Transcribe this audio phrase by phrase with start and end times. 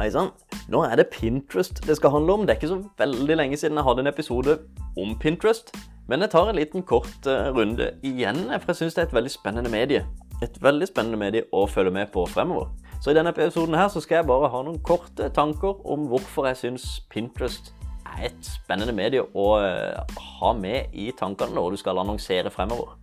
[0.00, 0.30] Hei sann.
[0.72, 2.44] Nå er det Pinterest det skal handle om.
[2.46, 4.54] Det er ikke så veldig lenge siden jeg hadde en episode
[4.96, 5.74] om Pinterest.
[6.08, 9.18] Men jeg tar en liten kort uh, runde igjen, for jeg syns det er et
[9.18, 10.06] veldig spennende medie.
[10.40, 12.72] Et veldig spennende medie å følge med på fremover.
[13.04, 16.48] Så i denne episoden her så skal jeg bare ha noen korte tanker om hvorfor
[16.48, 17.74] jeg syns Pinterest
[18.08, 22.96] er et spennende medie å uh, ha med i tankene når du skal annonsere fremover.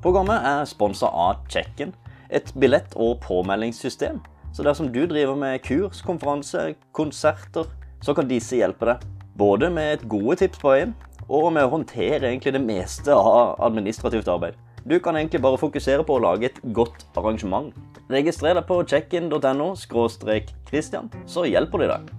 [0.00, 1.92] Programmet er sponsa av Check-in,
[2.30, 4.20] et billett- og påmeldingssystem.
[4.52, 7.68] Så dersom du driver med kurs, konferanse, konserter,
[8.00, 9.04] så kan disse hjelpe deg.
[9.36, 10.94] Både med et gode tips på veien,
[11.28, 14.56] og med å håndtere egentlig det meste av administrativt arbeid.
[14.88, 17.74] Du kan egentlig bare fokusere på å lage et godt arrangement.
[18.08, 22.10] Registrer deg på checkin.no Christian, så hjelper de deg.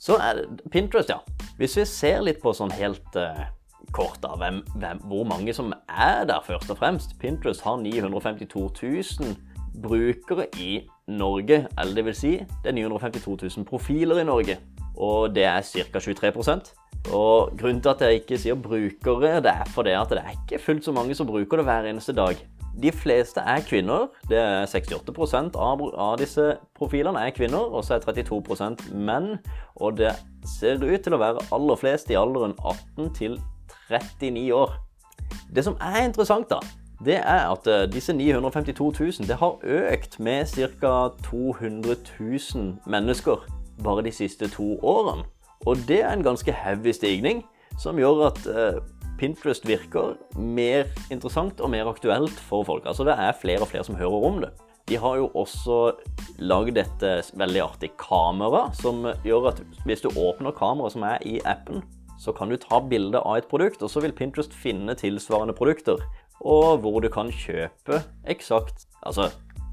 [0.00, 1.20] Så er det Pinterest, ja.
[1.60, 3.44] Hvis vi ser litt på sånn helt uh,
[3.92, 7.16] kort da, hvem, hvem, hvor mange som er der, først og fremst.
[7.20, 9.36] Pinterest har 952 000
[9.82, 11.66] brukere i Norge.
[11.78, 14.58] Eller det vil si, det er 952 000 profiler i Norge.
[14.96, 15.98] Og det er ca.
[15.98, 16.72] 23%
[17.14, 20.62] Og grunnen til at jeg ikke sier brukere, det er fordi at det er ikke
[20.62, 22.36] fullt så mange som bruker det hver eneste dag.
[22.82, 24.08] De fleste er kvinner.
[24.28, 29.38] Det er 68 av, av disse profilene er kvinner, og så er 32% menn.
[29.76, 30.14] Og det
[30.58, 33.40] ser ut til å være aller flest i alderen 18 til
[33.90, 34.76] 39 år.
[35.54, 36.60] Det som er interessant, da,
[37.04, 40.46] det er at eh, disse 952 000 det har økt med
[40.80, 41.08] ca.
[41.24, 43.46] 200 000 mennesker
[43.84, 45.24] bare de siste to årene.
[45.66, 47.44] Og det er en ganske heavy stigning,
[47.78, 48.80] som gjør at eh,
[49.20, 52.86] Pinterest virker mer interessant og mer aktuelt for folk.
[52.88, 54.50] Altså Det er flere og flere som hører om det.
[54.88, 55.92] De har jo også
[56.42, 61.36] lagd dette veldig artig kamera, som gjør at hvis du åpner kameraet som er i
[61.46, 61.84] appen,
[62.20, 66.00] så kan du ta bilde av et produkt, og så vil Pinterest finne tilsvarende produkter.
[66.40, 69.28] Og hvor du kan kjøpe eksakt altså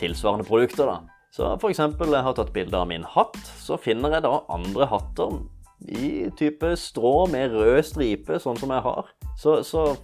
[0.00, 0.86] tilsvarende produkter.
[0.86, 1.00] da.
[1.32, 5.40] Så eksempel, jeg har tatt bilde av min hatt, så finner jeg da andre hatter
[5.88, 9.10] i type strå med rød stripe, sånn som jeg har.
[9.40, 9.96] Så, så,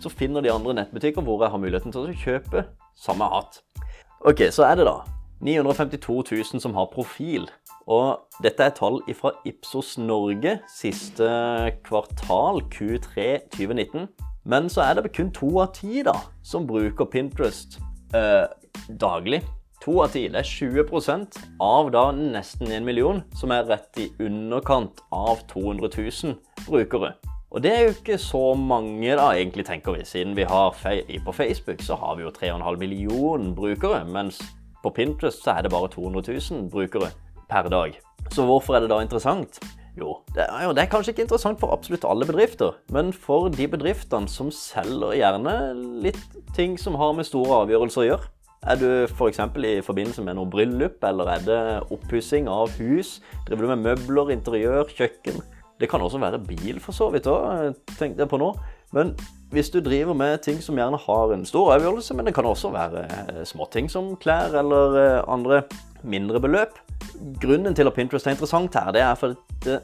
[0.00, 2.64] så finner de andre nettbutikker hvor jeg har muligheten til å kjøpe
[2.96, 3.60] samme hatt.
[4.24, 5.02] Ok, så er det da
[5.42, 7.48] 952 000 som har profil.
[7.90, 11.28] Og dette er tall fra Ipsos Norge siste
[11.84, 14.06] kvartal, Q3 2019.
[14.44, 16.14] Men så er det kun to av ti da,
[16.46, 17.80] som bruker Pinterest
[18.14, 18.46] eh,
[18.88, 19.42] daglig.
[19.82, 24.08] To av ti, det er 20% av da nesten en million, som er rett i
[24.22, 27.16] underkant av 200 000 brukere.
[27.52, 30.06] Og det er jo ikke så mange, da, egentlig, tenker vi.
[30.08, 34.40] Siden vi har på Facebook så har vi jo 3,5 millioner brukere, mens
[34.82, 37.12] på Pinterest så er det bare 200 000 brukere
[37.50, 37.98] per dag.
[38.32, 39.60] Så hvorfor er det da interessant?
[39.98, 43.52] Jo, det er, jo, det er kanskje ikke interessant for absolutt alle bedrifter, men for
[43.52, 45.56] de bedriftene som selger gjerne
[46.00, 46.22] litt
[46.56, 48.30] ting som har med store avgjørelser å gjøre.
[48.72, 49.42] Er du f.eks.
[49.42, 51.62] For i forbindelse med noe bryllup, eller er det
[51.92, 53.18] oppussing av hus?
[53.44, 55.42] Driver du med møbler, interiør, kjøkken?
[55.82, 58.52] Det kan også være bil, for så vidt òg, tenkte jeg på nå.
[58.94, 59.16] Men
[59.50, 62.70] hvis du driver med ting som gjerne har en stor avgjørelse, men det kan også
[62.70, 65.64] være eh, småting som klær eller eh, andre
[66.06, 66.78] mindre beløp.
[67.42, 69.78] Grunnen til at Pinterest er interessant her, det er fordi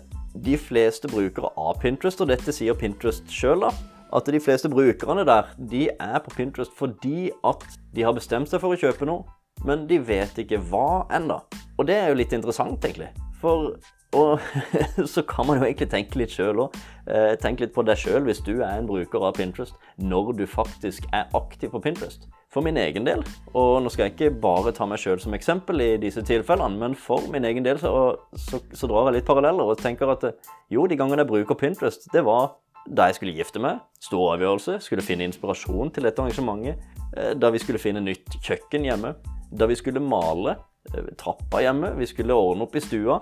[0.44, 5.50] de fleste brukere av Pinterest, og dette sier Pinterest sjøl, at de fleste brukerne der
[5.58, 9.26] de er på Pinterest fordi at de har bestemt seg for å kjøpe noe,
[9.66, 11.42] men de vet ikke hva ennå.
[11.78, 13.10] Og det er jo litt interessant, egentlig.
[13.42, 13.74] For
[14.16, 14.40] og
[15.12, 16.76] så kan man jo egentlig tenke litt sjøl òg.
[17.08, 20.44] Eh, tenk litt på deg sjøl hvis du er en bruker av Pinterest, når du
[20.48, 22.28] faktisk er aktiv på Pinterest.
[22.48, 23.20] For min egen del,
[23.52, 26.96] og nå skal jeg ikke bare ta meg sjøl som eksempel i disse tilfellene, men
[26.96, 27.92] for min egen del så,
[28.32, 30.24] så, så drar jeg litt paralleller og tenker at
[30.72, 32.56] jo, de gangene jeg bruker Pinterest, det var
[32.88, 33.82] da jeg skulle gifte meg.
[34.00, 34.78] Stor avgjørelse.
[34.84, 36.80] Skulle finne inspirasjon til dette arrangementet.
[37.16, 39.14] Eh, da vi skulle finne nytt kjøkken hjemme.
[39.52, 40.56] Da vi skulle male
[40.94, 41.92] eh, trappa hjemme.
[41.98, 43.20] Vi skulle ordne opp i stua.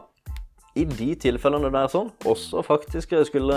[0.76, 3.56] I de tilfellene der sånn, også faktisk skulle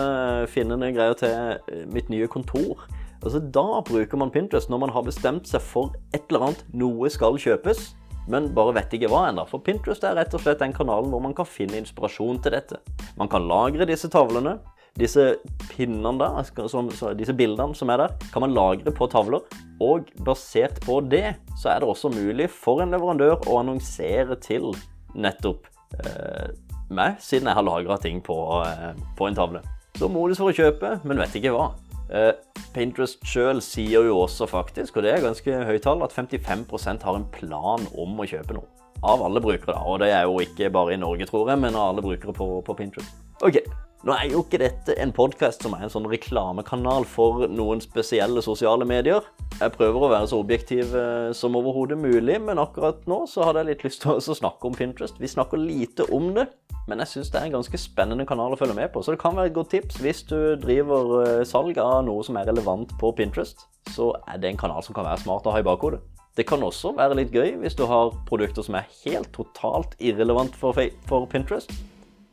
[0.51, 2.85] finne noen greier til eh, mitt nye kontor.
[3.19, 7.11] Altså Da bruker man Pinterest når man har bestemt seg for et eller annet, noe
[7.11, 7.89] skal kjøpes,
[8.31, 9.43] men bare vet ikke hva ennå.
[9.49, 12.79] For Pinterest er rett og slett den kanalen hvor man kan finne inspirasjon til dette.
[13.19, 14.59] Man kan lagre disse tavlene.
[14.99, 15.37] Disse
[15.69, 19.43] pinnene der, som, disse bildene som er der, kan man lagre på tavler.
[19.83, 24.71] Og basert på det, så er det også mulig for en leverandør å annonsere til
[25.15, 25.67] nettopp
[26.03, 26.51] eh,
[26.95, 29.61] meg, siden jeg har lagra ting på, eh, på, en tavle.
[29.97, 31.71] Så modus for å kjøpe, men vet ikke hva.
[32.09, 32.31] Eh,
[32.73, 37.19] Pinterest sjøl sier jo også faktisk, og det er ganske høyt tall, at 55% har
[37.19, 38.69] en plan om å kjøpe noe.
[38.99, 39.83] Av alle brukere, da.
[39.87, 42.49] Og det er jo ikke bare i Norge, tror jeg, men av alle brukere på,
[42.65, 43.13] på Pinterest.
[43.45, 43.61] Ok,
[44.07, 48.39] nå er jo ikke dette en podkast som er en sånn reklamekanal for noen spesielle
[48.39, 49.25] sosiale medier.
[49.59, 53.65] Jeg prøver å være så objektiv eh, som overhodet mulig, men akkurat nå så hadde
[53.65, 55.19] jeg litt lyst til å snakke om Pinterest.
[55.19, 56.47] Vi snakker lite om det,
[56.89, 59.03] men jeg syns det er en ganske spennende kanal å følge med på.
[59.05, 62.39] Så det kan være et godt tips hvis du driver eh, salg av noe som
[62.39, 63.67] er relevant på Pinterest.
[63.93, 66.01] Så er det en kanal som kan være smart å ha i bakhodet.
[66.37, 70.55] Det kan også være litt gøy hvis du har produkter som er helt totalt irrelevant
[70.57, 70.77] for,
[71.09, 71.73] for Pinterest.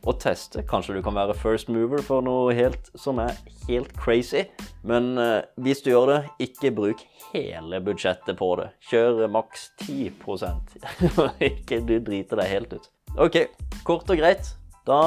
[0.07, 0.61] Og teste.
[0.63, 3.35] Kanskje du kan være first mover for noe helt, som er
[3.67, 4.45] helt crazy.
[4.87, 8.69] Men uh, hvis du gjør det, ikke bruk hele budsjettet på det.
[8.87, 10.77] Kjør maks 10%
[11.49, 12.87] Ikke du driter deg helt ut.
[13.17, 13.41] OK,
[13.87, 14.49] kort og greit.
[14.87, 14.99] Da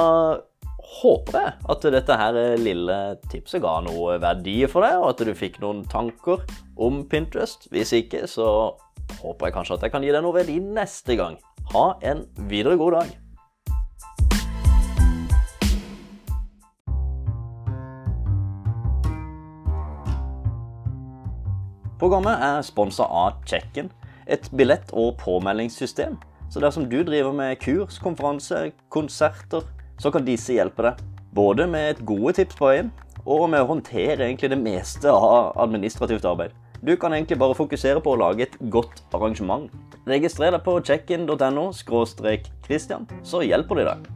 [1.01, 2.97] håper jeg at dette her lille
[3.29, 6.41] tipset ga noe verdi for deg, og at du fikk noen tanker
[6.81, 7.69] om Pinterest.
[7.73, 8.73] Hvis ikke, så
[9.21, 11.37] håper jeg kanskje at jeg kan gi deg noe verdi neste gang.
[11.75, 13.17] Ha en videre god dag.
[22.01, 23.91] Programmet er sponsa av Check-in,
[24.25, 26.17] et billett- og påmeldingssystem
[26.51, 29.63] så dersom du driver med kurs, konferanse, konserter,
[30.01, 30.99] så kan disse hjelpe deg.
[31.31, 32.91] Både med et gode tips på veien,
[33.23, 36.57] og med å håndtere egentlig det meste av administrativt arbeid.
[36.81, 39.69] Du kan egentlig bare fokusere på å lage et godt arrangement.
[40.09, 41.69] Registrer deg på checkin.no–
[42.65, 44.09] Christian, så hjelper de deg.